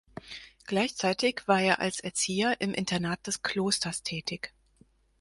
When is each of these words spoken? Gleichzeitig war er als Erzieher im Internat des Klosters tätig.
Gleichzeitig 0.65 1.41
war 1.47 1.61
er 1.61 1.79
als 1.79 1.99
Erzieher 1.99 2.59
im 2.59 2.73
Internat 2.73 3.27
des 3.27 3.43
Klosters 3.43 4.01
tätig. 4.01 4.51